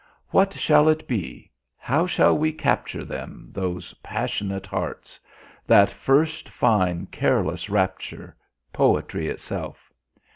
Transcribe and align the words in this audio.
"What 0.29 0.53
shall 0.55 0.89
it 0.89 1.07
be? 1.07 1.51
How 1.77 2.07
shall 2.07 2.35
we 2.35 2.51
capture 2.53 3.05
them, 3.05 3.49
those 3.51 3.93
passionate 4.01 4.65
hearts? 4.65 5.19
That 5.67 5.91
first 5.91 6.49
fine 6.49 7.05
careless 7.11 7.69
rapture? 7.69 8.35
Poetry 8.73 9.27
itself." 9.27 9.93